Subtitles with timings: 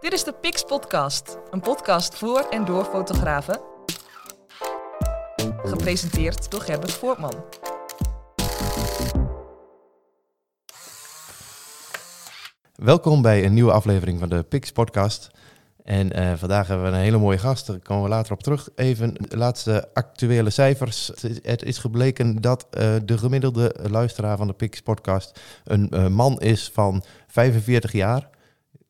[0.00, 3.60] Dit is de Pix Podcast, een podcast voor en door fotografen.
[5.64, 7.44] Gepresenteerd door Gerbert Voortman.
[12.74, 15.30] Welkom bij een nieuwe aflevering van de Pix Podcast.
[15.84, 18.68] En eh, vandaag hebben we een hele mooie gast, daar komen we later op terug.
[18.74, 21.12] Even de laatste actuele cijfers.
[21.42, 26.40] Het is, gebleken dat eh, de gemiddelde luisteraar van de Pix Podcast een eh, man
[26.40, 28.36] is van 45 jaar.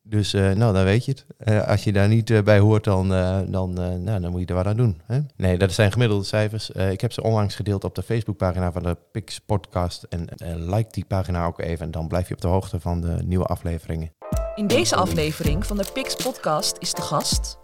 [0.09, 1.25] Dus eh, nou, dan weet je het.
[1.37, 3.09] Eh, als je daar niet eh, bij hoort, dan,
[3.49, 3.73] dan,
[4.03, 5.01] nou, dan moet je er wat aan doen.
[5.05, 5.19] Hè?
[5.35, 6.69] Nee, dat zijn gemiddelde cijfers.
[6.69, 10.03] Ik heb ze onlangs gedeeld op de Facebookpagina van de Pix Podcast.
[10.03, 10.27] En
[10.69, 11.85] like die pagina ook even.
[11.85, 14.11] En dan blijf je op de hoogte van de nieuwe afleveringen.
[14.55, 17.57] In deze aflevering van de Pix Podcast is de gast.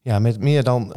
[0.00, 0.94] Ja, met meer dan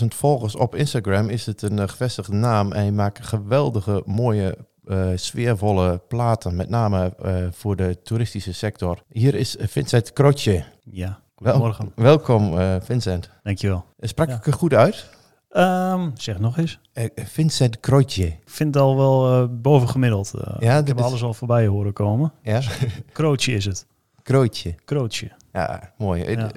[0.00, 2.72] 100.000 volgers op Instagram is het een gevestigde naam.
[2.72, 4.56] En hij maakt geweldige, mooie,
[4.92, 6.56] eh, sfeervolle platen.
[6.56, 9.02] Met name eh, voor de toeristische sector.
[9.08, 10.64] Hier is Vincent Krotje.
[10.84, 11.92] Ja, Wel- goedemorgen.
[11.94, 13.30] welkom, eh, Vincent.
[13.42, 13.84] Dankjewel.
[13.98, 14.34] Sprak Ja.
[14.36, 15.08] ik er goed uit?
[15.50, 16.78] Ehm, zeg nog eens.
[17.14, 18.26] Vincent Krotje.
[18.26, 20.32] Ik vind het al wel bovengemiddeld.
[20.58, 22.32] Ja, ik heb is- alles al voorbij horen komen.
[22.42, 22.60] Ja,
[23.12, 23.86] Krootje is het.
[24.22, 24.74] Krootje.
[24.84, 25.30] Krootje.
[25.52, 26.30] Ja, mooi.
[26.30, 26.50] Ja.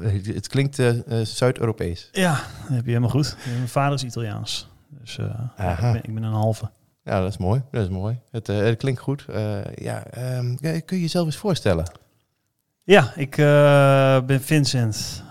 [0.00, 0.82] Het, het klinkt
[1.22, 2.08] Zuid-Europees.
[2.12, 3.36] Ja, dat heb je helemaal goed.
[3.56, 4.68] Mijn vader is Italiaans.
[5.00, 5.26] Dus ik,
[5.80, 6.70] ben, ik ben een halve.
[7.04, 7.62] Ja, dat is mooi.
[7.70, 8.18] Dat is mooi.
[8.30, 9.24] Het, eh, het klinkt goed.
[9.28, 11.90] Eh, ja, ehm, ja, kun je jezelf eens voorstellen?
[12.84, 15.24] Ja, ik eh, ben Vincent.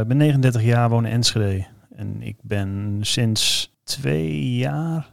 [0.00, 1.66] Ik ben 39 jaar, woon in Enschede.
[1.94, 5.12] En ik ben sinds twee jaar,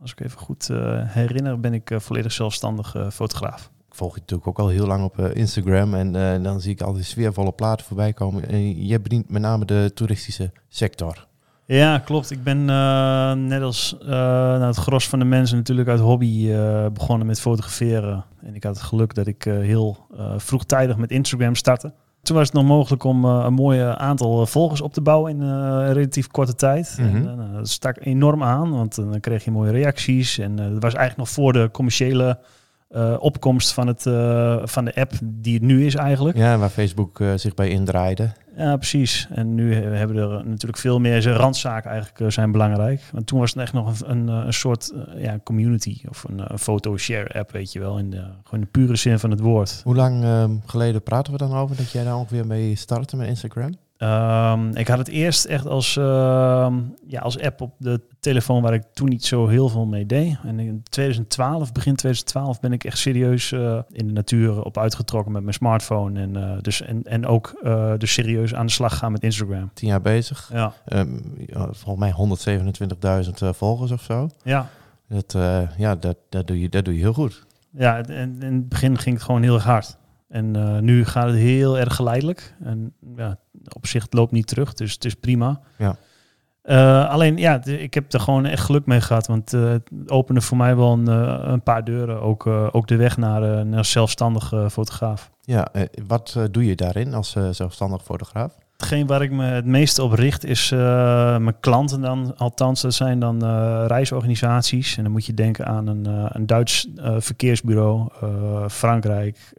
[0.00, 0.68] als ik even goed
[1.04, 3.70] herinner, ben ik volledig zelfstandig fotograaf.
[3.88, 5.94] Ik volg je natuurlijk ook al heel lang op Instagram.
[5.94, 8.48] En dan zie ik al die sfeervolle platen voorbij komen.
[8.48, 11.26] En je bedient met name de toeristische sector.
[11.66, 12.30] Ja, klopt.
[12.30, 16.50] Ik ben eh, net als eh, nou, het gros van de mensen natuurlijk uit hobby
[16.50, 18.24] eh, begonnen met fotograferen.
[18.42, 21.92] En ik had het geluk dat ik heel vroegtijdig met Instagram startte.
[22.22, 25.92] Toen was het nog mogelijk om een mooi aantal volgers op te bouwen in een
[25.92, 26.96] relatief korte tijd.
[26.98, 27.16] Mhm.
[27.16, 30.38] En, nou, dat stak enorm aan, want dan kreeg je mooie reacties.
[30.38, 32.38] En dat was eigenlijk nog voor de commerciële
[32.94, 36.36] eh, opkomst van, het, eh, van de app die het nu is eigenlijk.
[36.36, 38.32] Ja, waar Facebook eh, zich bij indraaide.
[38.56, 39.28] Ja, precies.
[39.30, 43.02] En nu he- hebben er natuurlijk veel meer zijn randzaken eigenlijk zijn belangrijk.
[43.12, 46.58] Want toen was het echt nog een, een, een soort ja, community of een, een
[46.58, 47.98] foto-share app, weet je wel.
[47.98, 49.80] In de, gewoon de pure zin van het woord.
[49.84, 53.28] Hoe lang ehm, geleden praten we dan over dat jij daar ongeveer mee startte met
[53.28, 53.74] Instagram?
[54.04, 56.74] Ehm, ik had het eerst echt als, ehm,
[57.06, 60.36] ja, als app op de telefoon waar ik toen niet zo heel veel mee deed.
[60.44, 65.32] En in 2012, begin 2012, ben ik echt serieus eh, in de natuur op uitgetrokken
[65.32, 66.20] met mijn smartphone.
[66.20, 69.70] En, eh, dus, en, en ook eh, dus serieus aan de slag gaan met Instagram.
[69.74, 70.50] Tien jaar bezig.
[70.52, 71.18] Ja, Ehm,
[71.70, 74.28] volgens mij 127.000 eh, volgers of zo.
[74.42, 74.68] ja.
[75.08, 75.36] Dat,
[75.76, 77.46] ja, dat, dat, doe je, dat doe je heel goed.
[77.70, 79.96] Ja, en in het begin ging het gewoon heel erg hard.
[80.28, 82.54] En nu gaat het heel erg geleidelijk.
[82.62, 83.38] En ja,
[83.72, 85.60] op zich loopt niet terug, dus het is prima.
[85.78, 85.96] Ja.
[86.62, 89.26] Eh, alleen, ja, de- ik heb er gewoon echt geluk mee gehad.
[89.26, 92.20] Want eh, het opende voor mij wel een, eh, een paar deuren.
[92.22, 95.30] Ook, ook de weg naar, eh, naar zelfstandig eh, fotograaf.
[95.40, 95.66] Ja,
[96.06, 98.58] wat doe je daarin als zelfstandig fotograaf?
[98.76, 102.34] Hetgeen waar ik me het meeste op richt is mijn klanten dan.
[102.36, 103.44] Althans, dat zijn dan
[103.86, 104.96] reisorganisaties.
[104.96, 106.88] En dan moet je denken aan een, een Duits
[107.18, 108.08] verkeersbureau,
[108.68, 109.52] Frankrijk,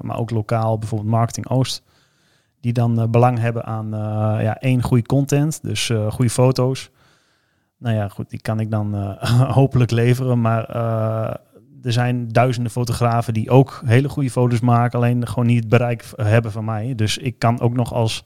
[0.00, 1.82] maar ook lokaal, bijvoorbeeld Marketing Oost.
[2.60, 6.90] Die dan eh, belang hebben aan eh, ja, één, goede content, dus eh, goede foto's.
[7.78, 8.94] Nou ja, goed, die kan ik dan
[9.60, 10.40] hopelijk leveren.
[10.40, 10.68] Maar
[11.82, 16.04] er zijn duizenden fotografen die ook hele goede foto's maken, alleen gewoon niet het bereik
[16.16, 16.94] hebben van mij.
[16.94, 18.24] Dus ik kan ook nog als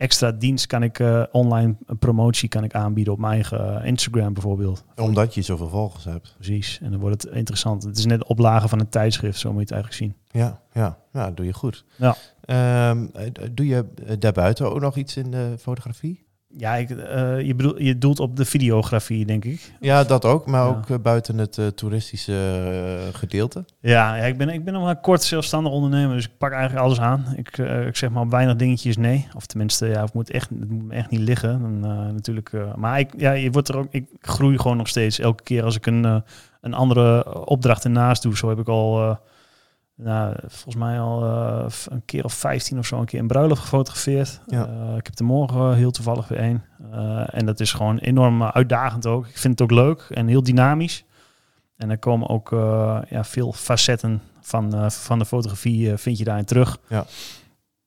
[0.00, 4.32] extra dienst kan ik eh, online promotie kan ik aanbieden op mijn eigen eh, Instagram
[4.32, 4.84] bijvoorbeeld.
[4.96, 6.34] Omdat je zoveel volgers hebt.
[6.36, 6.78] Precies.
[6.82, 7.82] En dan wordt het interessant.
[7.82, 10.42] Het is net oplagen van een tijdschrift, zo moet je het eigenlijk zien.
[10.42, 11.84] Ja, ja, ja dat doe je goed.
[11.96, 12.16] Ja.
[12.44, 13.86] Ehm, eh, doe je
[14.18, 16.24] daarbuiten ook nog iets in de fotografie?
[16.56, 19.72] Ja, ik, eh, je, bedoel, je doelt op de videografie, denk ik.
[19.80, 20.68] Ja, dat ook, maar Ja.
[20.68, 23.64] ook eh, buiten het eh, toeristische gedeelte.
[23.80, 26.84] Ja, ja ik, ben, ik ben nog maar kort zelfstandig ondernemer, dus ik pak eigenlijk
[26.84, 27.24] alles aan.
[27.36, 29.28] Ik, ik zeg maar op weinig dingetjes nee.
[29.36, 31.60] Of tenminste, ja, het moet, echt, het moet me echt niet liggen.
[31.60, 31.80] Dan,
[32.14, 35.18] natuurlijk, maar ik, ja, je wordt er ook, ik groei gewoon nog steeds.
[35.18, 36.22] Elke keer als ik een,
[36.60, 38.36] een andere opdracht ernaast doe.
[38.36, 39.18] Zo heb ik al,
[40.02, 43.60] nou, volgens mij al eh, een keer of 15 of zo, een keer een bruiloft
[43.60, 44.40] gefotografeerd.
[44.46, 44.66] Ja.
[44.66, 46.62] Eh, ik heb er morgen heel toevallig weer een.
[46.92, 49.26] Eh, en dat is gewoon enorm uitdagend ook.
[49.26, 51.04] Ik vind het ook leuk en heel dynamisch.
[51.76, 52.48] En er komen ook
[53.08, 56.78] ja, veel facetten van, van de fotografie vind je daarin terug.
[56.88, 57.04] Ja.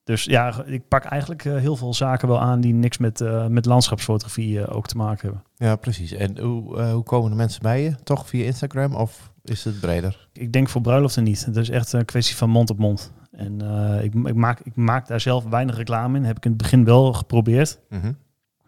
[0.03, 4.67] Dus ja, ik pak eigenlijk heel veel zaken wel aan die niks met, met landschapsfotografie
[4.67, 5.43] ook te maken hebben.
[5.55, 6.11] Ja, precies.
[6.11, 7.95] En hoe, hoe komen de mensen bij je?
[8.03, 10.27] Toch via Instagram of is het breder?
[10.33, 11.45] Ik denk voor bruiloften niet.
[11.45, 13.11] Het is echt een kwestie van mond op mond.
[13.31, 16.23] En eh, ik, ik, maak, ik maak daar zelf weinig reclame in.
[16.23, 17.79] Heb ik in het begin wel geprobeerd.
[17.89, 18.13] Mhm.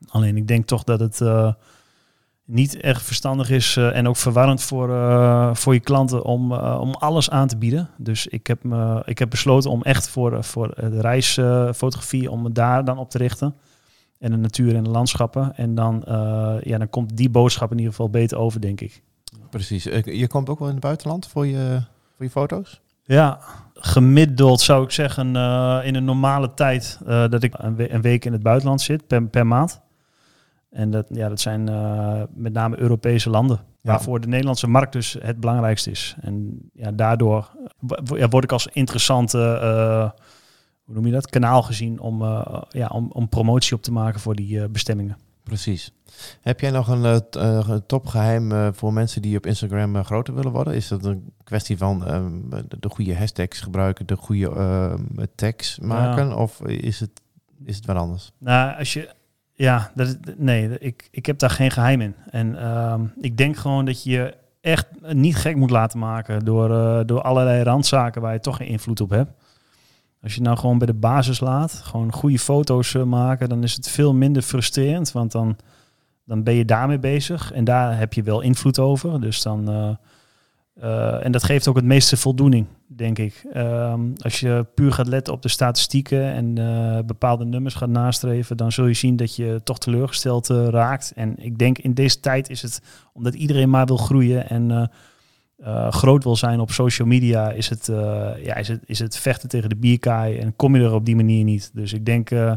[0.07, 1.54] Alleen ik denk toch dat het eh,
[2.45, 4.88] niet echt verstandig is eh, en ook verwarrend voor,
[5.56, 7.89] voor je klanten om, om alles aan te bieden.
[7.98, 12.51] Dus ik heb, me, ik heb besloten om echt voor, voor de reisfotografie, om me
[12.51, 13.56] daar dan op te richten.
[14.19, 15.56] En de natuur en de landschappen.
[15.56, 16.04] En dan,
[16.63, 19.04] ja, dan komt die boodschap in ieder geval beter over, denk ik.
[19.56, 19.86] Precies.
[19.86, 21.81] Eh, Je komt ook wel in het buitenland voor je,
[22.16, 22.81] voor je foto's?
[23.04, 23.40] Ja,
[23.74, 28.02] gemiddeld zou ik zeggen eh, in een normale tijd eh, dat ik een, we- een
[28.02, 29.81] week in het buitenland zit per, per maand.
[30.72, 31.63] En dat, ja, dat zijn
[32.34, 33.57] met name Europese landen.
[33.81, 33.92] Ja.
[33.92, 36.16] Waarvoor de Nederlandse markt dus het belangrijkste is.
[36.22, 37.50] En ja, daardoor
[38.16, 39.38] ja, word ik als interessante,
[40.84, 42.24] hoe noem je dat, kanaal gezien om,
[42.69, 45.18] ja, om, om promotie op te maken voor die bestemmingen.
[45.45, 45.92] Precies.
[46.42, 50.51] Heb jij nog een eh, eh, topgeheim eh, voor mensen die op Instagram groter willen
[50.51, 50.74] worden?
[50.74, 55.80] Is dat een kwestie van ehm, de, de goede hashtags gebruiken, de goede ehm, tags
[55.80, 56.38] maken?
[56.38, 57.21] Of is het,
[57.65, 58.31] is het wat anders?
[58.38, 59.09] Nou, als je.
[59.53, 62.15] Ja, dat is, nee, ik, ik heb daar geen geheim in.
[62.30, 66.69] En ehm, ik denk gewoon dat je je echt niet gek moet laten maken door,
[67.06, 69.31] door allerlei randzaken waar je toch geen invloed op hebt.
[70.25, 73.74] Als je nou gewoon bij de basis laat, gewoon goede foto's eh, maken, dan is
[73.74, 75.12] het veel minder frustrerend.
[75.12, 75.57] Want dan,
[76.24, 79.22] dan ben je daarmee bezig en daar heb je wel invloed over.
[79.22, 79.69] Dus dan.
[79.69, 79.89] eh,
[80.74, 83.45] eh, en dat geeft ook het meeste voldoening, denk ik.
[83.54, 86.54] Ehm, als je puur gaat letten op de statistieken en
[87.06, 91.12] bepaalde nummers gaat nastreven, dan zul je zien dat je toch teleurgesteld raakt.
[91.16, 92.81] En ik denk in deze tijd is het,
[93.13, 94.89] omdat iedereen maar wil groeien en
[95.56, 99.18] eh, groot wil zijn op social media, is het, eh, ja, is, het, is het
[99.18, 101.72] vechten tegen de bierkaai en kom je er op die manier niet.
[101.74, 102.56] Dus ik denk, eh,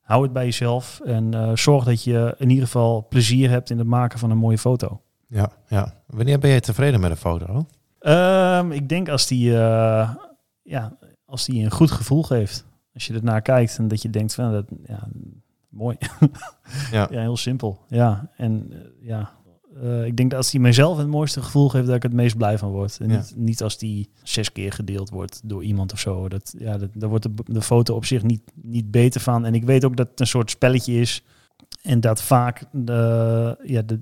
[0.00, 3.86] hou het bij jezelf en zorg dat je in ieder geval plezier hebt in het
[3.86, 5.00] maken van een mooie foto.
[5.28, 5.94] Ja, ja.
[6.06, 7.66] Wanneer ben je tevreden met een foto?
[7.98, 9.50] Ehm, ik denk als die,
[10.62, 12.64] ja, als die een goed gevoel geeft.
[12.94, 15.08] Als je ernaar kijkt en dat je denkt van, dat, ja,
[15.68, 15.96] mooi.
[16.90, 17.08] Ja.
[17.10, 17.78] ja, heel simpel.
[17.88, 19.32] Ja, en ja,
[19.82, 22.36] eh, ik denk dat als die mijzelf het mooiste gevoel geeft, dat ik het meest
[22.36, 22.98] blij van word.
[23.00, 23.16] En Ja.
[23.16, 26.28] niet, niet als die zes keer gedeeld wordt door iemand of zo.
[26.28, 29.44] Dat, ja, dat, daar wordt de, de foto op zich niet, niet beter van.
[29.44, 31.22] En ik weet ook dat het een soort spelletje is.
[31.82, 34.00] En dat vaak de, ja, de,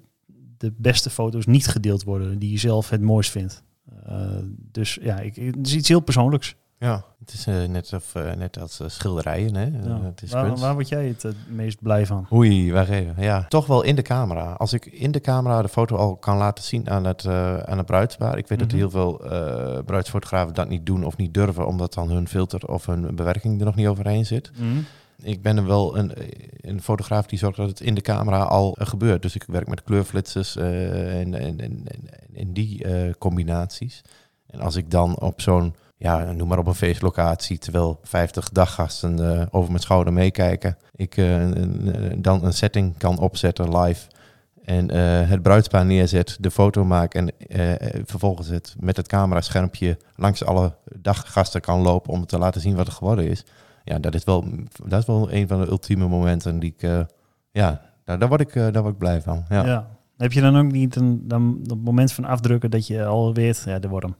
[0.58, 3.62] de beste foto's niet gedeeld worden die je zelf het mooist vindt.
[4.04, 4.28] Eh,
[4.72, 6.54] dus ja, ik, het is iets heel persoonlijks.
[6.78, 7.04] Ja.
[7.26, 9.64] Het is eh, net, of, eh, net als eh, schilderijen, hè?
[9.64, 10.00] Ja.
[10.02, 12.26] het is waar, waar word jij het, meest blij van?
[12.32, 13.14] Oei, wacht even.
[13.18, 14.52] Ja, toch wel in de camera.
[14.52, 17.26] Als ik in de camera de foto al kan laten zien aan het,
[17.66, 18.38] aan het bruidspaar.
[18.38, 18.76] Ik weet dat Mhm.
[18.76, 19.20] heel veel
[19.84, 23.66] bruidsfotografen dat niet doen of niet durven, omdat dan hun filter of hun bewerking er
[23.66, 24.50] nog niet overheen zit.
[25.22, 26.12] Ik ben er wel een,
[26.60, 29.22] een fotograaf die zorgt dat het in de camera al gebeurt.
[29.22, 31.84] Dus ik werk met kleurflitsers en, en, en,
[32.34, 32.86] en, die
[33.18, 34.02] combinaties.
[34.46, 39.40] En als ik dan op zo'n, ja, noem maar op een feestlocatie, terwijl 50 daggasten
[39.40, 41.46] eh, over mijn schouder meekijken, ik eh,
[42.16, 44.06] dan een setting kan opzetten live
[44.64, 47.32] en eh, het bruidspaar neerzet, de foto maak en
[48.04, 52.86] vervolgens het met het camera-schermpje langs alle daggasten kan lopen om te laten zien wat
[52.86, 53.44] er geworden is.
[53.84, 54.44] Ja, dat is wel,
[54.86, 57.06] dat is wel een van de ultieme momenten die ik,
[57.50, 59.44] ja, daar, daar, word ik, daar word ik blij van.
[59.48, 59.88] Ja.
[60.16, 63.62] Heb je dan ook niet een, dan, het moment van afdrukken dat je al weet,
[63.66, 64.16] ja, wordt hem.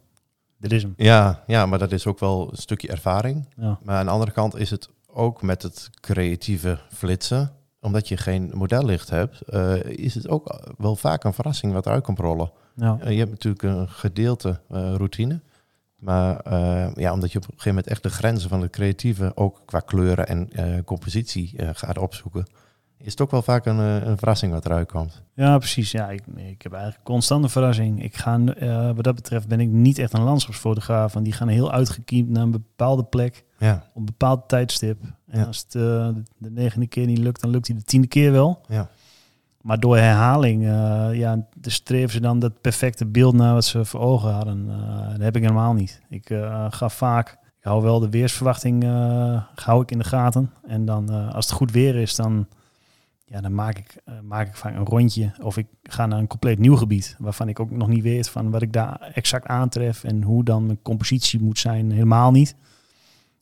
[0.69, 0.95] Dit is hem.
[0.97, 3.49] Ja, ja, maar dat is ook wel een stukje ervaring.
[3.57, 3.79] Ja.
[3.83, 8.51] Maar aan de andere kant is het ook met het creatieve flitsen, omdat je geen
[8.55, 12.51] modellicht hebt, eh, is het ook wel vaak een verrassing wat eruit komt rollen.
[12.75, 12.99] Ja.
[13.01, 15.41] Eh, je hebt natuurlijk een gedeelte eh, routine.
[15.97, 16.41] Maar
[16.95, 19.81] ja, omdat je op een gegeven moment echt de grenzen van het creatieve, ook qua
[19.81, 22.47] kleuren en compositie, gaat opzoeken,
[23.07, 25.23] is het ook wel vaak een, eh, een verrassing wat eruit komt.
[25.35, 25.91] Ja, precies.
[25.91, 28.03] Ja, ik, ik heb eigenlijk constant een verrassing.
[28.03, 31.13] Ik ga, eh, wat dat betreft ben ik niet echt een landschapsfotograaf.
[31.13, 35.03] Want die gaan heel uitgekiemd naar een bepaalde plek Ja, op een bepaald tijdstip.
[35.29, 35.45] En Ja.
[35.47, 36.09] als het eh,
[36.39, 38.61] de negende keer niet lukt, dan lukt hij de tiende keer wel.
[38.69, 38.89] ja,
[39.61, 40.63] Maar door herhaling,
[41.17, 44.67] ja, de streven ze dan dat perfecte beeld naar wat ze voor ogen hadden.
[45.11, 46.01] Dat heb ik helemaal niet.
[46.09, 46.27] Ik
[46.71, 48.85] ga vaak, ik hou wel de weersverwachting,
[49.55, 50.51] hou ik in de gaten.
[50.67, 52.47] En dan, als het goed weer is, dan,
[53.29, 55.33] ja, dan maak, ik, eh, maak ik vaak een rondje.
[55.43, 58.51] Of ik ga naar een compleet nieuw gebied, waarvan ik ook nog niet weet van
[58.51, 60.05] wat ik daar exact aantref.
[60.05, 62.57] En hoe dan mijn compositie moet zijn, helemaal niet.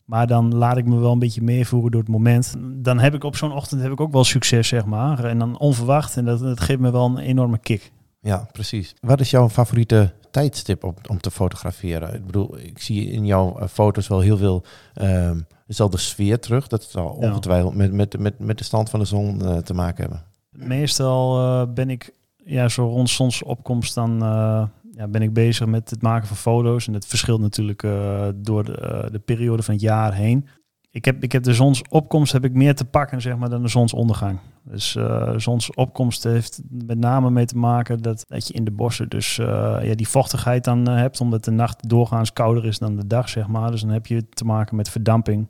[0.04, 2.54] Maar dan laat ik me wel een beetje meevoeren door het moment.
[2.58, 5.24] Dan heb ik op zo'n ochtend heb ik ook wel succes, zeg maar.
[5.24, 6.16] En dan onverwacht.
[6.16, 7.92] En dat, dat geeft me wel een enorme kick.
[8.24, 8.94] Ja, precies.
[9.00, 12.14] Wat is jouw favoriete tijdstip om, om te fotograferen?
[12.14, 14.64] Ik bedoel, ik zie in jouw eh, foto's wel heel veel
[14.94, 16.68] ehm dezelfde sfeer terug.
[16.68, 20.02] Dat zal ongetwijfeld met, met, met, met de stand van de zon eh, te maken
[20.02, 20.24] hebben.
[20.50, 22.14] Meestal eh, ben ik
[22.44, 26.86] ja, zo rond zonsopkomst dan, eh, ja, ben ik bezig met het maken van foto's.
[26.86, 30.48] En dat verschilt natuurlijk uh, door de, uh, de, periode van het jaar heen.
[30.94, 33.68] Ik heb, ik heb de zonsopkomst heb ik meer te pakken zeg maar, dan de
[33.68, 34.38] zonsondergang.
[34.62, 39.08] Dus uh, zonsopkomst heeft met name mee te maken dat, dat je in de bossen
[39.08, 41.20] dus ja, die vochtigheid dan hebt.
[41.20, 43.70] Omdat de nacht doorgaans kouder is dan de dag, zeg maar.
[43.70, 45.48] Dus dan heb je te maken met verdamping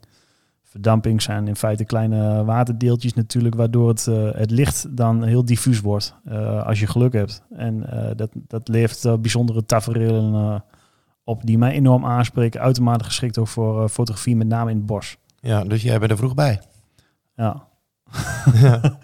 [0.63, 6.15] verdamping zijn in feite kleine waterdeeltjes natuurlijk, waardoor het, het licht dan heel diffuus wordt
[6.63, 7.43] als je geluk hebt.
[7.49, 7.85] En
[8.15, 10.63] dat, dat levert bijzondere tafereelen
[11.23, 12.61] op die mij enorm aanspreken.
[12.61, 15.17] Uitermate geschikt ook voor fotografie, met name in het bos.
[15.45, 16.61] Ja, dus jij bent er vroeg bij.
[17.35, 17.67] Ja.
[18.53, 18.81] ja.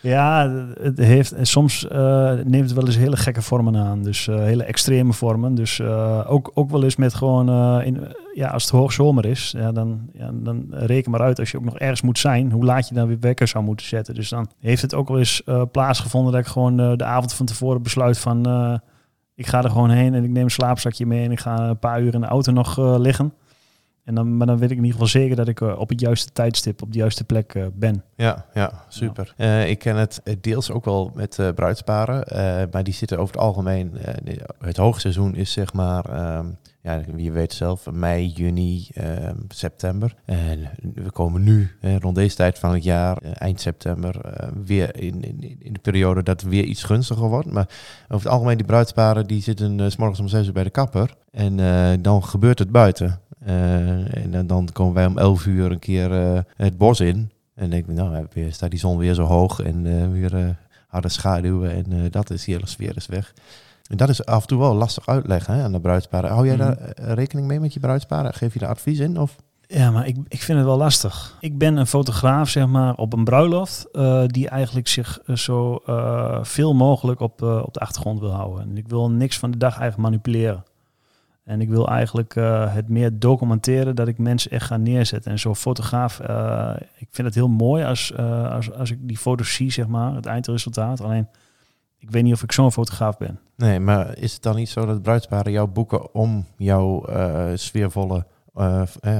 [0.00, 4.02] Ja, het heeft, soms uh, neemt het wel eens hele gekke vormen aan.
[4.02, 5.54] Dus uh, hele extreme vormen.
[5.54, 9.72] Dus uh, ook, ook wel eens met gewoon, in, ja, als het hoogzomer is, ja,
[9.72, 12.88] dan, ja, dan reken maar uit als je ook nog ergens moet zijn, hoe laat
[12.88, 14.14] je dan weer wekker zou moeten zetten.
[14.14, 15.42] Dus dan heeft het ook wel eens
[15.72, 18.46] plaatsgevonden dat ik gewoon de avond van tevoren besluit van,
[19.34, 21.78] ik ga er gewoon heen en ik neem een slaapzakje mee en ik ga een
[21.78, 23.32] paar uur in de auto nog liggen.
[24.06, 26.00] En dan, maar dan weet ik in ieder geval zeker dat ik uh, op het
[26.00, 28.04] juiste tijdstip op de juiste plek uh, ben.
[28.16, 29.34] Ja, ja super.
[29.36, 29.62] Ja.
[29.62, 32.24] Uh, ik ken het deels ook wel met bruidsparen,
[32.70, 33.92] maar die zitten over het algemeen.
[34.58, 40.14] het hoogseizoen is zeg maar, um, ja, je weet zelf, mei, juni, ehm, september.
[40.24, 41.70] En we komen nu
[42.00, 44.20] rond deze tijd van het jaar, eind september,
[44.64, 47.50] weer in, in, in, de periode dat het weer iets gunstiger wordt.
[47.50, 47.68] Maar
[48.08, 51.14] over het algemeen die bruidsparen die zitten s morgens om zes uur bij de kapper.
[51.30, 53.20] En dan gebeurt het buiten.
[53.46, 57.30] Uh, en dan komen wij om 11 uur een keer uh, het bos in.
[57.54, 60.56] En denk ik, nou, weer, staat die zon weer zo hoog en uh, weer
[60.88, 61.70] harde schaduwen.
[61.70, 63.32] En dat is, die hele sfeer is weg.
[63.88, 66.30] En dat is af en toe wel lastig uitleggen hè, aan de bruidsparen.
[66.30, 66.60] Hou jij mm.
[66.60, 68.34] daar rekening mee met je bruidsparen?
[68.34, 69.20] Geef je daar advies in?
[69.20, 69.36] Of?
[69.68, 71.36] Ja, maar ik, ik vind het wel lastig.
[71.40, 76.38] Ik ben een fotograaf, zeg maar, op een bruiloft, uh, die eigenlijk zich zo uh,
[76.42, 78.62] veel mogelijk op, uh, op de achtergrond wil houden.
[78.62, 80.64] En ik wil niks van de dag eigenlijk manipuleren.
[81.46, 85.30] En ik wil eigenlijk uh, het meer documenteren dat ik mensen echt ga neerzetten.
[85.30, 89.16] En zo'n fotograaf, uh, ik vind het heel mooi als, uh, als, als ik die
[89.16, 91.00] foto's zie, zeg maar, het eindresultaat.
[91.00, 91.28] Alleen,
[91.98, 93.38] ik weet niet of ik zo'n fotograaf ben.
[93.56, 97.04] Nee, maar is het dan niet zo dat bruidsparen jou boeken om jouw
[97.54, 98.26] sfeervolle
[98.58, 99.18] uh, uh,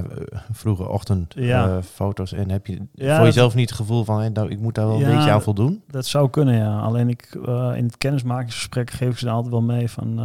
[0.53, 2.37] vroege ochtendfoto's ja.
[2.37, 4.87] uh, en heb je ja, voor jezelf niet het gevoel van nou, ik moet daar
[4.87, 5.83] wel ja, een beetje aan voldoen?
[5.91, 6.79] Dat zou kunnen, ja.
[6.79, 7.29] Alleen ik
[7.75, 10.21] in het kennismakingsgesprek geef ik ze altijd wel mee van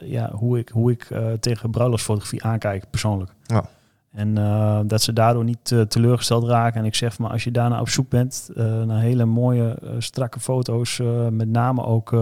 [0.00, 1.08] ja, hoe ik, hoe ik
[1.40, 3.30] tegen bruiloftsfotografie aankijk persoonlijk.
[3.42, 3.64] Ja.
[4.12, 4.34] En
[4.86, 6.80] dat ze daardoor niet teleurgesteld raken.
[6.80, 8.50] En ik zeg maar, als je daarna op zoek bent
[8.86, 12.16] naar hele mooie, strakke foto's, met name ook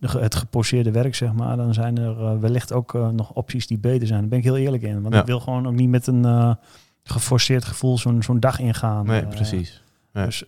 [0.00, 3.78] het geposeerde werk, zeg maar, dan zijn er uh, wellicht ook uh, nog opties die
[3.78, 4.20] beter zijn.
[4.20, 5.02] Daar ben ik heel eerlijk in.
[5.02, 5.20] Want ja.
[5.20, 6.54] ik wil gewoon ook niet met een uh,
[7.02, 9.06] geforceerd gevoel zo'n zo'n dag ingaan.
[9.06, 9.82] Nee, precies.
[10.12, 10.24] Ja.
[10.24, 10.44] Dus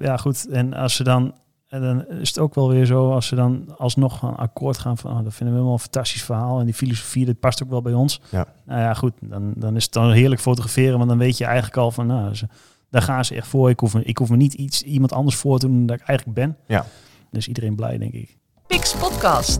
[0.00, 0.48] ja, goed.
[0.48, 1.34] En als ze dan,
[1.68, 4.98] en dan is het ook wel weer zo, als ze dan alsnog een akkoord gaan
[4.98, 6.58] van, oh, dat vinden we helemaal een fantastisch verhaal.
[6.58, 8.20] En die filosofie, dat past ook wel bij ons.
[8.30, 8.46] Ja.
[8.64, 9.12] Nou ja, goed.
[9.20, 12.34] Dan, dan is het dan heerlijk fotograferen, want dan weet je eigenlijk al van, nou,
[12.34, 12.46] ze,
[12.90, 13.70] daar gaan ze echt voor.
[13.70, 16.38] Ik hoef, ik hoef me niet iets, iemand anders voor te doen dan ik eigenlijk
[16.38, 16.56] ben.
[16.66, 16.86] Ja.
[17.30, 18.40] Dus iedereen blij, denk ik.
[18.66, 19.58] Pix Podcast.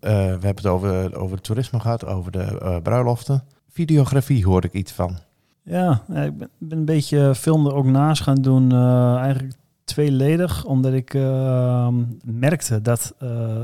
[0.00, 3.44] Uh, we hebben het over, over het toerisme gehad, over de uh, bruiloften.
[3.68, 5.18] Videografie hoor ik iets van.
[5.62, 8.72] Ja, ik ben, ben een beetje film er ook naast gaan doen.
[8.72, 11.14] Uh, eigenlijk tweeledig, omdat ik
[12.24, 13.14] merkte dat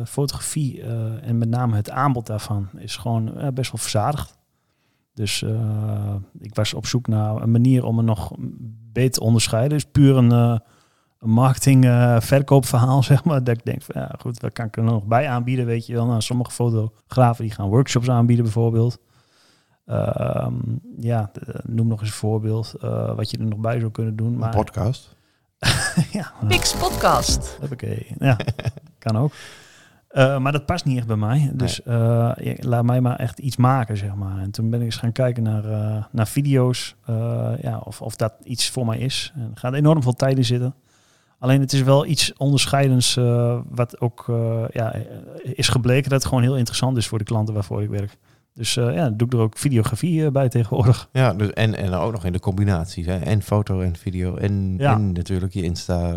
[0.05, 0.83] fotografie
[1.23, 3.25] en met name het aanbod daarvan is gewoon
[3.55, 4.39] best wel verzadigd.
[5.15, 5.45] Dus
[6.39, 8.33] ik was op zoek naar een manier om er nog
[8.93, 9.79] beter te onderscheiden.
[9.79, 10.61] Dus puur een
[11.27, 13.45] marketing uh, verkoopverhaal, zeg maar.
[13.45, 15.93] Dat ik denk van, ja goed, wat kan ik er nog bij aanbieden, weet je
[15.93, 16.07] wel.
[16.07, 18.99] Nou, sommige fotografen die gaan workshops aanbieden bijvoorbeeld.
[19.87, 20.47] Uh,
[20.97, 21.31] ja,
[21.63, 24.37] noem nog eens een voorbeeld uh, wat je er nog bij zou kunnen doen.
[24.37, 25.17] Maar, een podcast?
[26.13, 26.33] ja.
[26.49, 27.59] Pix podcast.
[27.73, 28.37] Oké, ja,
[28.99, 29.33] kan ook.
[30.11, 31.51] Uh, maar dat past niet echt bij mij.
[31.55, 32.57] Dus nee.
[32.61, 34.39] laat mij maar echt iets maken, zeg maar.
[34.39, 35.65] En toen ben ik eens gaan kijken naar,
[36.11, 36.97] naar video's.
[37.61, 39.33] ja, of, of dat iets voor mij is.
[39.35, 40.75] En er gaat enorm veel tijd in zitten.
[41.45, 44.95] Alleen het is wel iets onderscheidends uh, wat ook uh, ja,
[45.43, 48.17] is gebleken dat het gewoon heel interessant is voor de klanten waarvoor ik werk.
[48.55, 51.09] Dus uh, ja, doe ik er ook videografie bij tegenwoordig.
[51.13, 53.07] Ja, dus en, en ook nog in de combinaties.
[53.07, 53.19] Hè?
[53.19, 54.95] En foto en video en, ja.
[54.95, 56.15] en natuurlijk je Insta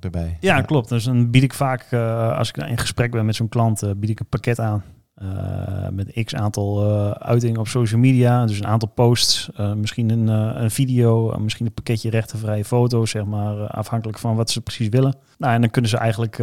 [0.00, 0.36] erbij.
[0.40, 0.88] Ja, ja, klopt.
[0.88, 1.92] Dus dan bied ik vaak,
[2.36, 4.82] als ik in gesprek ben met zo'n klant, bied ik een pakket aan.
[5.22, 8.46] Uh, met x aantal uh, uitingen op social media.
[8.46, 10.28] Dus een aantal posts, uh, misschien een,
[10.62, 15.16] een video, misschien een pakketje rechtenvrije foto's, zeg maar, afhankelijk van wat ze precies willen.
[15.38, 16.34] Nou, en dan kunnen ze eigenlijk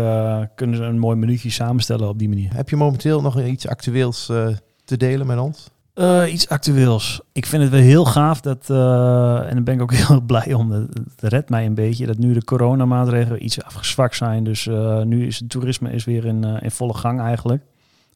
[0.56, 2.54] kunnen ze een mooi minuutje samenstellen op die manier.
[2.54, 4.26] Heb je momenteel nog iets actueels
[4.86, 5.70] te delen met ons?
[6.28, 7.22] iets actueels.
[7.32, 10.70] Ik vind het wel heel gaaf dat, en daar ben ik ook heel blij om,
[10.70, 14.44] dat, dat redt mij een beetje, dat nu de coronamaatregelen iets afgezwakt zijn.
[14.44, 14.66] Dus
[15.04, 17.64] nu is het toerisme is weer in, in volle gang eigenlijk.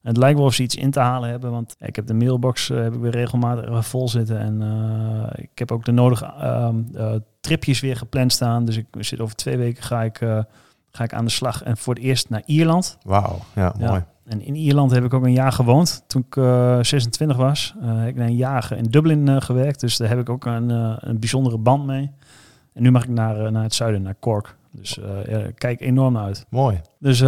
[0.04, 2.14] En het lijkt wel of ze iets in te halen hebben, want ik heb de
[2.14, 4.38] mailbox eh, heb ik weer regelmatig eh, vol zitten.
[4.38, 8.64] En eh, ik heb ook de nodige ehm, eh, tripjes weer gepland staan.
[8.64, 10.18] Dus ik zit over twee weken ga ik,
[10.90, 11.62] ga ik aan de slag.
[11.62, 12.98] En voor het eerst naar Ierland.
[13.02, 13.88] Wauw, ja, Ja.
[13.88, 14.04] mooi.
[14.24, 16.04] En in Ierland heb ik ook een jaar gewoond.
[16.06, 19.80] Toen ik eh, 26 was, heb ik een jaar in Dublin gewerkt.
[19.80, 20.68] Dus daar heb ik ook een,
[21.08, 22.10] een bijzondere band mee.
[22.72, 24.56] En nu mag ik naar, naar het zuiden, naar Cork.
[24.76, 26.46] Dus eh, ja, kijk enorm naar uit.
[26.50, 26.80] Mooi.
[26.98, 27.26] Dus eh,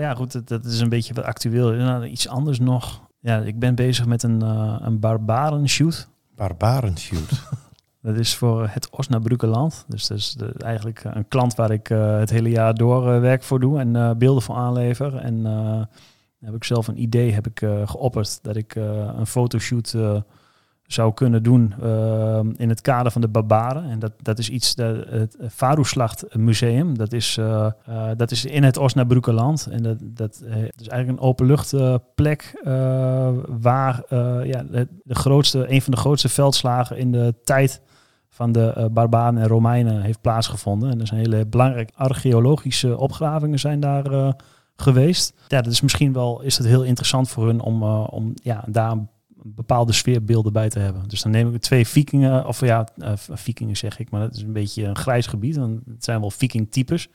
[0.00, 1.70] ja, goed, dat, dat is een beetje wat actueel.
[1.72, 3.00] Nou, iets anders nog.
[3.20, 6.08] Ja, ik ben bezig met een, eh een barbaren shoot.
[6.36, 7.30] Barbarenshoot.
[8.02, 9.84] Dat is voor het Osnabrückenland.
[9.88, 13.60] Dus dat is de- eigenlijk een klant waar ik het hele jaar door werk voor
[13.60, 15.16] doe en beelden voor aanlever.
[15.16, 15.44] En
[16.40, 19.96] heb ik zelf een idee heb ik, geopperd dat ik een fotoshoot
[20.92, 23.90] zou kunnen doen eh, in het kader van de Barbaren.
[23.90, 28.44] En dat, dat is iets, dat, het Varoeslacht Museum, dat is, eh, eh, dat is
[28.44, 29.68] in het Osnabrückenland.
[29.70, 32.60] En dat, dat, dat is eigenlijk een openluchtplek
[33.60, 34.02] waar
[34.44, 37.80] ja, de, de grootste, een van de grootste veldslagen in de tijd
[38.28, 40.90] van de Barbaren en Romeinen heeft plaatsgevonden.
[40.90, 44.34] En er zijn hele belangrijke archeologische opgravingen zijn daar
[44.76, 45.34] geweest.
[45.48, 48.90] Ja, dat is misschien wel is het heel interessant voor hun om, om ja, daar
[48.90, 49.08] een
[49.42, 51.08] bepaalde sfeerbeelden bij te hebben.
[51.08, 54.42] Dus dan neem ik twee vikingen, of ja, eh, vikingen zeg ik, maar dat is
[54.42, 55.56] een beetje een grijs gebied.
[55.56, 57.08] Want het zijn wel viking-types.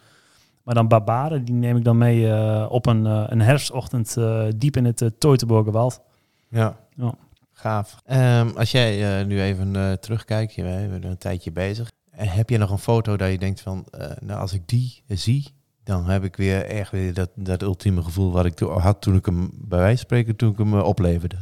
[0.63, 4.17] Maar dan barbaren, die neem ik dan mee eh, op een, eh, een herfstochtend
[4.57, 6.01] diep in het uh, Teutoburgerwald.
[6.49, 6.77] Ja.
[6.95, 7.13] Ja.
[7.51, 7.95] Gaaf.
[8.05, 11.91] Ehm, als jij nu even terugkijkt, je we zijn een tijdje bezig.
[12.11, 13.85] En heb je nog een foto dat je denkt van,
[14.19, 15.53] nou als ik die zie,
[15.83, 19.15] dan heb ik weer echt weer dat, dat ultieme gevoel wat ik to- had toen
[19.15, 21.37] ik hem, bij wijze van spreken, toen ik hem opleverde.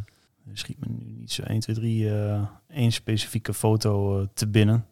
[0.54, 4.86] Schiet me nu niet zo 1, 2, 3 eh één specifieke foto eh, te binnen.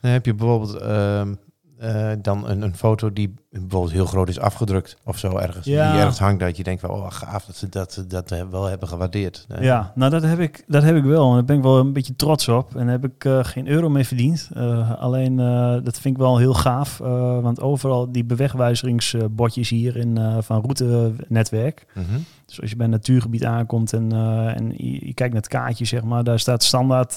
[0.00, 1.34] Dan heb je bijvoorbeeld ehm,
[1.78, 5.66] eh, dan een, een foto die bijvoorbeeld heel groot is afgedrukt of zo ergens.
[5.66, 5.90] Ja.
[5.90, 8.64] Die ergens hangt dat je denkt van, oh gaaf dat ze dat, dat eh, wel
[8.64, 9.46] hebben gewaardeerd.
[9.60, 11.28] Ja, nou dat heb ik, dat heb ik wel.
[11.28, 12.76] En daar ben ik wel een beetje trots op.
[12.76, 14.50] En daar heb ik eh, geen euro mee verdiend.
[14.98, 15.36] Alleen
[15.84, 16.98] dat vind ik wel heel gaaf.
[17.42, 21.86] want overal die bewegwijzeringsbordjes hier in, van routenetwerk.
[21.94, 22.18] mhm.
[22.46, 24.12] Dus als je bij een natuurgebied aankomt en,
[24.56, 27.16] en je, je kijkt naar het kaartje, zeg maar, daar staat standaard,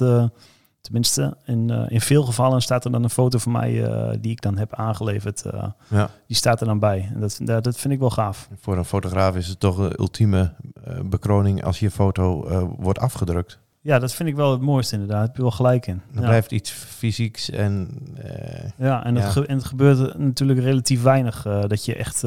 [0.82, 4.32] tenminste in, eh, in veel gevallen staat er dan een foto van mij eh, die
[4.32, 5.46] ik dan heb aangeleverd.
[5.46, 6.10] eh, Ja.
[6.28, 7.10] die staat er dan bij.
[7.14, 8.50] En dat, dat, dat vind ik wel gaaf.
[8.60, 10.54] Voor een fotograaf is het toch een ultieme
[11.06, 12.48] bekroning als je foto
[12.80, 13.60] wordt afgedrukt.
[13.84, 15.18] Ja, dat vind ik wel het mooiste inderdaad.
[15.18, 16.02] Daar heb je wel gelijk in.
[16.14, 16.20] Ja.
[16.22, 17.90] blijft iets fysieks en
[18.78, 19.22] Ja, en, Ja.
[19.22, 21.42] Het, ge- en het gebeurt natuurlijk relatief weinig.
[21.68, 22.20] dat je echt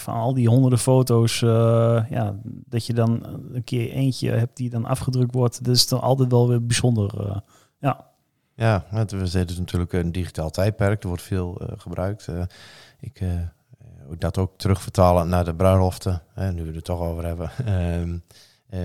[0.00, 1.38] van al die honderden foto's,
[2.10, 5.64] ja, dat je dan een keer eentje hebt die dan afgedrukt wordt.
[5.64, 7.42] Dat is dan altijd wel weer bijzonder.
[7.84, 8.04] Ja,
[8.54, 11.02] ja, we zitten natuurlijk in een digitaal tijdperk.
[11.02, 12.28] Er wordt veel eh, gebruikt.
[12.28, 12.42] Eh,
[13.00, 13.22] ik
[14.08, 17.50] ook dat ook terugvertalen naar de bruiloften, hè, nu we het er toch over hebben.
[17.64, 18.18] Ehm,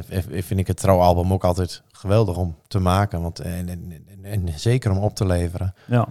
[0.10, 3.22] eh, vind ik het trouwalbum ook altijd geweldig om te maken.
[3.22, 5.74] Want, en, en, en, en zeker om op te leveren.
[5.88, 6.08] ja,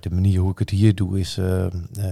[0.00, 1.40] de manier hoe ik het hier doe is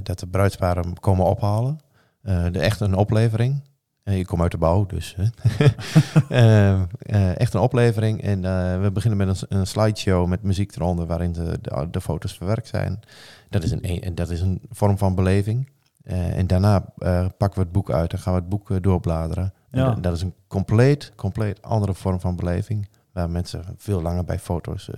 [0.02, 1.78] dat de bruidsparen komen ophalen.
[2.22, 3.62] De, echt een oplevering.
[4.04, 5.16] Ik kom uit de bouw, dus.
[6.28, 8.22] Eh, eh, echt een oplevering.
[8.22, 12.00] En eh, we beginnen met een, een slideshow met muziek eronder waarin de, de, de
[12.00, 13.00] foto's verwerkt zijn.
[13.50, 15.68] Dat is een, en dat is een vorm van beleving.
[16.04, 16.78] En daarna
[17.36, 19.52] pakken we het boek uit en gaan we het boek doorbladeren.
[19.70, 19.84] En Ja.
[19.94, 22.88] dat- dat is een compleet, compleet andere vorm van beleving.
[23.12, 24.90] Waar mensen veel langer bij foto's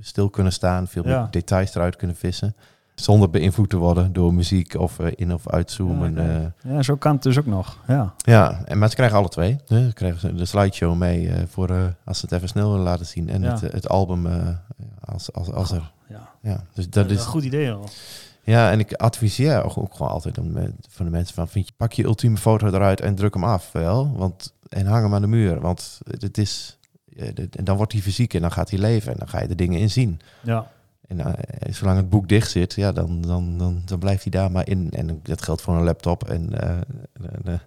[0.00, 1.20] stil kunnen staan, veel Ja.
[1.20, 2.54] meer details eruit kunnen vissen.
[3.00, 6.14] Zonder beïnvloed te worden door muziek of eh, in- of uitzoomen.
[6.14, 6.20] Ja,
[6.62, 6.74] oké.
[6.74, 7.78] ja, zo kan het dus ook nog.
[7.86, 9.56] Ja, ja en, maar ze krijgen alle twee.
[9.66, 9.86] Hè.
[9.86, 13.06] Ze krijgen de slideshow mee eh, voor, eh, als ze het even snel willen laten
[13.06, 13.28] zien.
[13.28, 13.50] En Ja.
[13.50, 14.48] het, het album eh,
[15.04, 15.92] als, als, als er.
[16.08, 16.28] ja.
[16.42, 17.24] Ja, dus dat dat is is.
[17.24, 17.88] een goed idee al.
[18.42, 21.66] Ja, en ik adviseer ook, ook gewoon altijd om, eh, van de mensen van, vind
[21.66, 25.14] je, pak je ultieme foto eruit en druk hem af, wel, want en hang hem
[25.14, 26.78] aan de muur, want het is,
[27.16, 29.48] eh, en dan wordt hij fysiek en dan gaat hij leven en dan ga je
[29.48, 30.20] de dingen in zien.
[30.42, 30.70] Ja,
[31.10, 34.50] En eh, zolang het boek dicht zit, ja, dan, dan, dan, dan blijft hij daar
[34.50, 34.90] maar in.
[34.90, 36.78] En dat geldt voor een laptop en eh,
[37.44, 37.58] eh,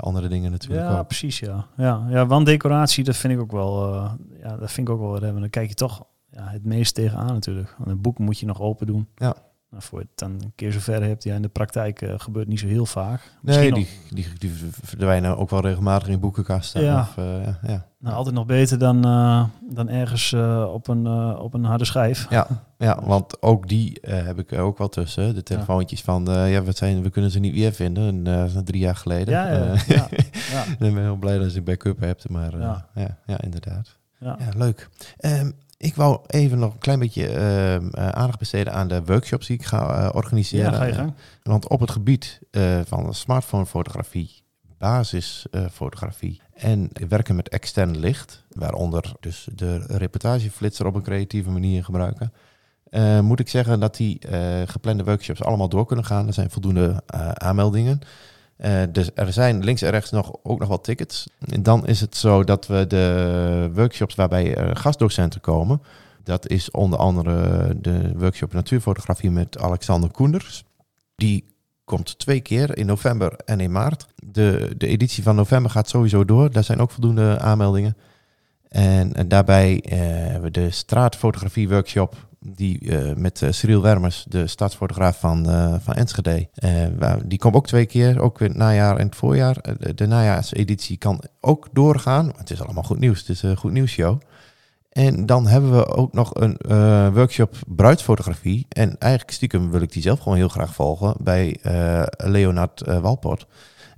[0.00, 1.06] andere dingen natuurlijk ja ook.
[1.06, 1.38] precies.
[1.38, 1.66] Ja.
[1.76, 3.94] Ja, ja, wanddecoratie, dat vind ik ook wel.
[3.94, 5.40] eh, ja, dat vind ik ook wel wat hebben.
[5.40, 7.74] Dan kijk je toch ja, het meest tegenaan natuurlijk.
[7.78, 9.08] Want een boek moet je nog open doen.
[9.14, 9.36] Ja.
[9.74, 12.48] Nou, voor je het dan een keer zover hebt, ja, in de praktijk eh, gebeurt
[12.48, 13.20] niet zo heel vaak.
[13.42, 16.82] Nee, Misschien die, die, die verdwijnen ook wel regelmatig in boekenkasten.
[16.82, 17.00] Ja.
[17.00, 17.86] Of, eh, ja, ja.
[17.98, 20.32] Nou, altijd nog beter dan, eh, dan ergens
[20.72, 21.06] op, een,
[21.36, 22.26] op een harde schijf.
[22.30, 22.46] Ja,
[22.78, 25.34] ja, want ook die heb ik ook wel tussen.
[25.34, 28.26] De telefoontjes van, ja, wat zijn, we kunnen ze niet weer vinden.
[28.26, 29.34] En, drie jaar geleden.
[29.34, 30.08] Ja, ja, ja,
[30.52, 32.88] ja, ik ben heel blij dat een backup hebt, maar Ja.
[33.26, 33.40] ja.
[33.40, 33.98] Inderdaad.
[34.18, 34.36] ja.
[34.38, 34.88] Ja, leuk.
[35.16, 35.50] Ehm,
[35.84, 39.56] ik wou even nog een klein beetje ehm, eh, aandacht besteden aan de workshops die
[39.56, 40.72] ik ga eh, organiseren.
[40.72, 41.14] Ja, ga je gang.
[41.42, 44.42] Want op het gebied eh, van smartphone-fotografie
[44.78, 52.32] basisfotografie en werken met extern licht, waaronder dus de reportageflitser op een creatieve manier gebruiken.
[52.90, 56.26] Uh, moet ik zeggen dat die uh, geplande workshops allemaal door kunnen gaan.
[56.26, 57.02] Er zijn voldoende
[58.58, 58.92] aanmeldingen.
[58.92, 61.28] dus er zijn links en rechts nog, ook nog wat tickets.
[61.48, 65.82] En dan is het zo dat we de workshops waarbij gastdocenten komen.
[66.22, 70.64] Dat is onder andere de workshop natuurfotografie met Alexander Koenders.
[71.14, 71.44] Die
[71.84, 74.06] komt twee keer in november en in maart.
[74.16, 76.50] De, de editie van november gaat sowieso door.
[76.50, 77.96] Daar zijn ook voldoende aanmeldingen.
[78.68, 84.46] En, en daarbij hebben we de straatfotografie workshop die uh, met uh, Cyril Wermers, de
[84.46, 86.48] stadsfotograaf van, uh, van Enschede.
[87.24, 89.56] die komt ook twee keer, ook in het najaar en het voorjaar.
[89.94, 92.32] de, najaarseditie kan ook doorgaan.
[92.36, 94.20] Het is allemaal goed nieuws, het is een goed nieuws show.
[94.90, 96.56] En dan hebben we ook nog een
[97.12, 98.66] workshop bruidsfotografie.
[98.68, 101.56] En eigenlijk stiekem wil ik die zelf gewoon heel graag volgen bij
[102.16, 103.46] Leonard Walport.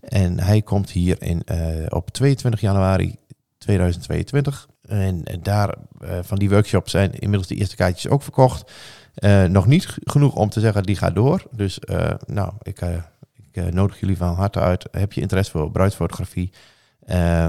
[0.00, 1.42] En hij komt hier in,
[1.88, 3.16] op 22 januari
[3.58, 8.72] 2022 en, daar uh, van die workshops zijn inmiddels de eerste kaartjes ook verkocht.
[9.18, 11.42] Uh, nog niet genoeg om te zeggen, die gaat door.
[11.50, 12.80] Dus uh, nou, ik,
[13.52, 14.88] ik nodig jullie van harte uit.
[14.90, 16.52] Heb je interesse voor bruidsfotografie?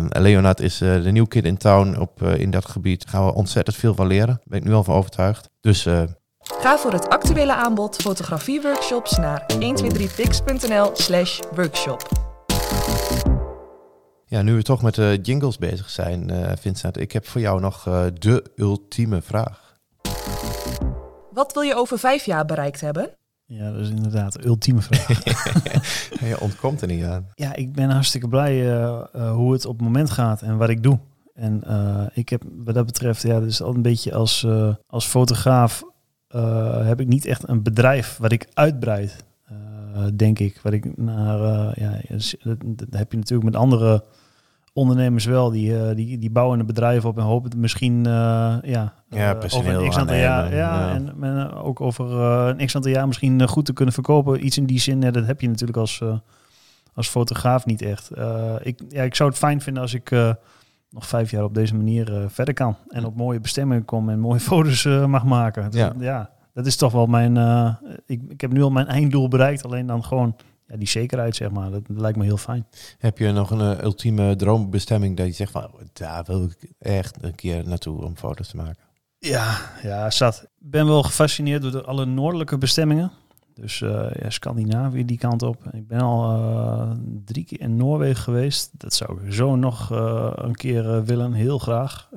[0.09, 3.05] Leonard is de new kid in town op, in dat gebied.
[3.09, 4.41] Gaan we ontzettend veel van leren.
[4.43, 5.49] Ben ik nu al van overtuigd.
[5.61, 5.87] Dus...
[6.39, 12.09] Ga voor het actuele aanbod fotografieworkshops naar 123pix.nl slash workshop.
[14.29, 17.59] Ja, nu we toch met de jingles bezig zijn, uh, Vincent, ik heb voor jou
[17.59, 19.79] nog uh, de ultieme vraag.
[21.31, 23.09] Wat wil je over vijf jaar bereikt hebben?
[23.45, 25.23] Ja, dat is inderdaad de ultieme vraag.
[26.29, 27.27] je ontkomt er niet aan.
[27.33, 30.83] Ja, ik ben hartstikke blij uh, hoe het op het moment gaat en wat ik
[30.83, 30.99] doe.
[31.33, 31.63] En
[32.13, 34.47] ik heb wat dat betreft, ja, dus al een beetje als,
[34.87, 35.83] als fotograaf
[36.83, 39.25] heb ik niet echt een bedrijf wat ik uitbreid.
[40.15, 40.59] Denk ik.
[40.63, 41.39] Wat ik naar,
[41.79, 41.99] ja,
[42.43, 44.03] dat, heb je natuurlijk met andere
[44.77, 48.03] ondernemers wel, die, uh, die, die bouwen een bedrijf op en hopen misschien uh,
[48.61, 52.75] ja, ja uh, over een x aantal jaar, ja, en, en ook over een x
[52.75, 54.45] aantal jaar misschien goed te kunnen verkopen.
[54.45, 56.03] Iets in die zin, dat heb je natuurlijk als,
[56.93, 58.11] als fotograaf niet echt.
[58.61, 60.11] ik, ja, ik zou het fijn vinden als ik
[60.89, 64.39] nog vijf jaar op deze manier verder kan en op mooie bestemmingen kom en mooie
[64.51, 65.67] foto's mag maken.
[65.71, 65.93] ja.
[65.99, 67.37] ja, dat is toch wel mijn.
[68.05, 70.35] ik, ik heb nu al mijn einddoel bereikt, alleen dan gewoon
[70.67, 72.67] ja, die zekerheid, zeg maar, dat, lijkt me heel fijn.
[72.97, 76.71] Heb je nog een uh, ultieme droombestemming dat je zegt van, oh, daar wil ik
[76.79, 78.83] echt een keer naartoe om foto's te maken?
[79.19, 80.41] Ja, ja, zat.
[80.41, 83.11] Ik ben wel gefascineerd door de, alle noordelijke bestemmingen.
[83.59, 85.63] Dus uh, ja, Scandinavië die kant op.
[85.71, 86.91] Ik ben al uh,
[87.25, 88.69] drie keer in Noorwegen geweest.
[88.73, 92.09] Dat zou ik zo nog uh, een keer willen, heel graag.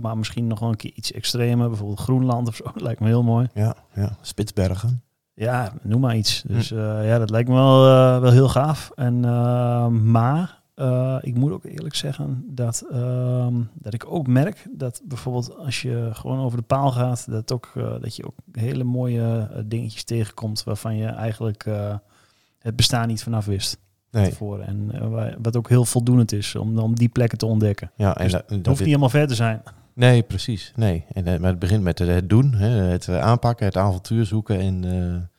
[0.00, 2.64] maar misschien nog wel een keer iets extremer, bijvoorbeeld Groenland of zo.
[2.86, 3.48] Lijkt me heel mooi.
[3.54, 4.16] Ja, ja.
[4.20, 5.02] Spitsbergen.
[5.34, 6.42] Ja, noem maar iets.
[6.46, 6.52] Hm.
[6.52, 7.80] Dus uh, ja, dat lijkt me wel,
[8.20, 8.90] wel heel gaaf.
[8.94, 9.24] En,
[10.80, 15.56] uh, maar ik moet ook eerlijk zeggen dat, ehm, dat ik ook merk dat bijvoorbeeld
[15.56, 20.04] als je gewoon over de paal gaat, dat, ook, dat je ook hele mooie dingetjes
[20.04, 21.66] tegenkomt waarvan je eigenlijk
[22.58, 23.78] het bestaan niet vanaf wist.
[24.10, 24.36] Nee.
[24.66, 24.90] En
[25.42, 27.90] wat ook heel voldoenend is om, om die plekken te ontdekken.
[27.96, 29.62] Ja, en dus dat, hoeft niet helemaal ver te zijn.
[29.94, 30.72] Nee, precies.
[30.76, 31.04] Nee.
[31.12, 34.60] En, maar het begint met het doen, hè, het aanpakken, het avontuur zoeken.
[34.60, 34.82] En,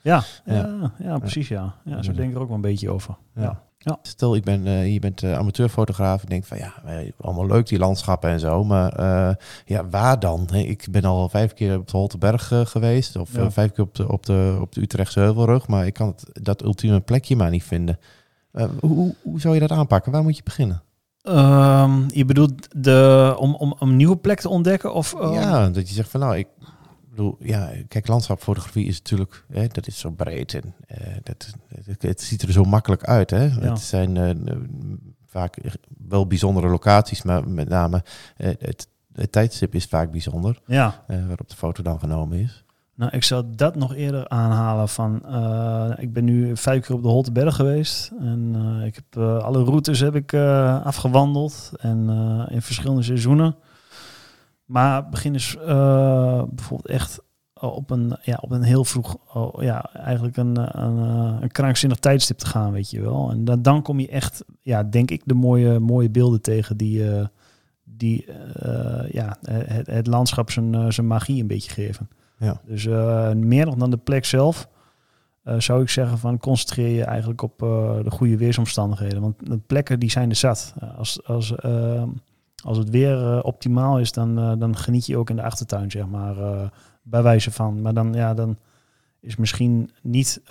[0.01, 1.47] ja, ja, ja, ja, precies.
[1.47, 1.75] Ja.
[1.85, 3.15] Ja, zo denk ik er ook wel een beetje over.
[3.35, 3.41] Ja.
[3.41, 3.63] Ja.
[4.01, 6.21] Stel, ik ben, je bent amateurfotograaf.
[6.21, 6.73] Ik denk van ja,
[7.19, 8.63] allemaal leuk die landschappen en zo.
[8.63, 8.99] Maar
[9.65, 10.47] ja, waar dan?
[10.53, 13.15] Ik ben al vijf keer op de Holteberg geweest.
[13.15, 15.67] Of vijf keer op de, op, de, op de Utrechtse Heuvelrug.
[15.67, 17.99] Maar ik kan het, dat ultieme plekje maar niet vinden.
[18.79, 20.11] hoe, hoe zou je dat aanpakken?
[20.11, 20.83] Waar moet je beginnen?
[21.23, 24.93] Um, je bedoelt de, om, om, om een nieuwe plek te ontdekken?
[24.93, 25.33] Of, um...
[25.33, 26.47] Ja, dat je zegt van nou, ik
[27.11, 31.53] bedoel, ja, kijk, landschapfotografie is natuurlijk, hè, dat is zo breed en uh, dat,
[31.85, 33.29] het, het, ziet er zo makkelijk uit.
[33.29, 33.43] Hè?
[33.43, 33.59] Ja.
[33.59, 34.55] Het zijn uh,
[35.25, 35.57] vaak
[36.07, 38.03] wel bijzondere locaties, maar met name
[38.37, 40.61] uh, het, het, tijdstip is vaak bijzonder.
[40.65, 41.03] Ja.
[41.07, 42.63] waarop de foto dan genomen is.
[42.95, 45.15] Nou, ik zou dat nog eerder aanhalen van,
[45.97, 50.15] ik ben nu vijf keer op de Holteberg geweest en ik heb alle routes heb
[50.15, 50.33] ik
[50.83, 52.09] afgewandeld en
[52.49, 53.55] in verschillende seizoenen.
[54.71, 55.57] Maar begin is
[56.49, 57.19] bijvoorbeeld echt
[57.53, 60.97] op een, ja, op een heel vroeg, oh, ja, eigenlijk een, een,
[61.41, 63.31] een, krankzinnig tijdstip te gaan, weet je wel.
[63.31, 67.03] En dan, dan kom je echt, ja, denk ik, de mooie, mooie beelden tegen die,
[67.83, 68.25] die
[69.09, 72.09] ja, het, het landschap zijn, zijn magie een beetje geven.
[72.37, 72.61] Ja.
[72.65, 72.85] Dus
[73.35, 74.67] meer nog dan de plek zelf
[75.57, 77.59] zou ik zeggen van concentreer je eigenlijk op
[78.03, 79.21] de goede weersomstandigheden.
[79.21, 80.73] Want de plekken die zijn er zat.
[80.97, 81.53] als, als,
[82.63, 86.35] als het weer optimaal is, dan, dan geniet je ook in de achtertuin, zeg maar,
[87.03, 87.81] bij wijze van.
[87.81, 88.57] Maar dan, ja, dan
[89.19, 90.41] is misschien niet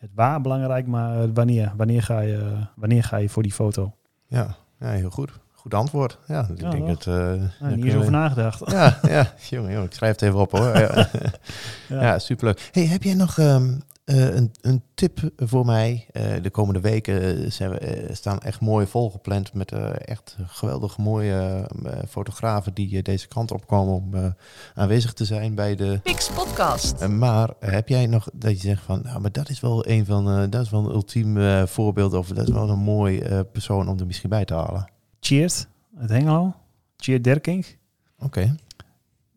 [0.00, 3.92] het waar belangrijk, maar eh, wanneer, wanneer, ga je, wanneer ga je voor die foto?
[4.26, 5.30] Ja, ja heel goed.
[5.52, 6.18] Goed antwoord.
[6.26, 7.06] Ja, ik Ja, denk het.
[7.06, 7.14] eh,
[7.60, 8.70] Nou, niet eens over nagedacht.
[8.70, 10.78] Ja, ja, jongen, jongen, ik schrijf het even op hoor.
[10.78, 11.08] Ja,
[11.88, 12.18] ja.
[12.18, 12.68] superleuk.
[12.72, 13.72] Hey, heb jij nog ehm,
[14.10, 16.06] eh, een, een tip voor mij?
[16.12, 19.72] Eh, de komende weken eh, zijn we, staan echt mooi volgepland met
[20.04, 24.26] echt geweldig mooie eh, fotografen die deze kant op komen om eh,
[24.74, 26.00] aanwezig te zijn bij de.
[26.02, 27.08] Pix Podcast.
[27.08, 30.28] Maar heb jij nog dat je zegt van, nou, maar dat is wel een van,
[30.30, 33.40] eh, dat is wel een ultiem eh, voorbeeld of dat is wel een mooi eh,
[33.52, 34.90] persoon om er misschien bij te halen?
[35.20, 35.68] Cheert
[35.98, 36.54] uit Hengelo.
[36.96, 37.78] Cheert Derkink.
[38.18, 38.54] Oké.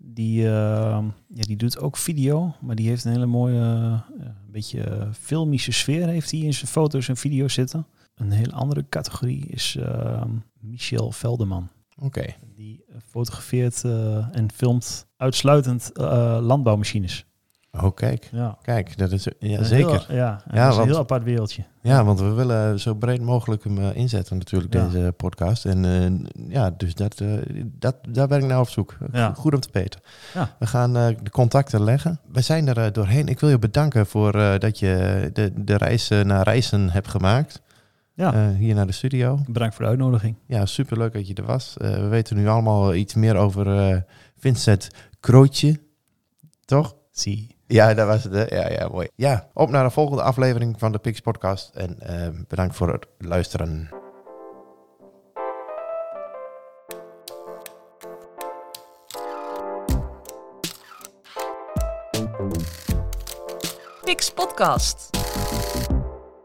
[0.06, 4.52] Die, eh, ja, die doet ook video, maar die heeft een hele mooie, eh, een
[4.52, 7.88] beetje eh, filmische sfeer heeft hij in zijn foto's en video's zitten.
[8.16, 10.24] Een hele andere categorie is eh,
[10.60, 11.70] Michel Veldeman.
[11.98, 12.36] Oké.
[12.56, 15.92] Die fotografeert eh, en filmt uitsluitend
[16.42, 17.26] landbouwmachines.
[17.82, 18.30] Oh, kijk.
[18.32, 20.06] Ja, Kijk, dat is, ja, zeker.
[20.08, 21.64] Heel, ja, Ja, dat is want- een heel apart wereldje.
[21.82, 24.88] Ja, want we willen zo breed mogelijk hem eh, inzetten natuurlijk, Ja.
[24.88, 25.66] deze podcast.
[25.66, 27.28] En eh, ja, dus dat, eh,
[27.64, 28.98] dat, daar ben ik naar op zoek.
[29.12, 29.34] Ja.
[29.34, 30.00] Goed om te weten.
[30.34, 30.56] Ja.
[30.60, 32.20] We gaan de contacten leggen.
[32.32, 33.28] We zijn er doorheen.
[33.28, 37.62] Ik wil je bedanken voor dat je de, de reis naar Reizen hebt gemaakt.
[38.14, 39.40] Ja, hier naar de studio.
[39.48, 40.36] bedankt voor de uitnodiging.
[40.48, 41.74] Ja, superleuk dat je er was.
[41.78, 44.06] We weten nu allemaal iets meer over
[44.38, 44.88] Vincent
[45.20, 45.80] Krootje.
[46.66, 46.96] Toch?
[47.12, 47.56] Zie.
[47.74, 48.50] Ja, dat was het.
[48.50, 49.08] Ja, ja, mooi.
[49.16, 51.76] Ja, op naar de volgende aflevering van de Pix Podcast.
[51.76, 53.90] En eh, bedankt voor het luisteren.
[64.04, 65.10] Pix Podcast.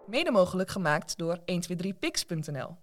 [0.06, 2.76] Mede mogelijk gemaakt door 123pix.nl.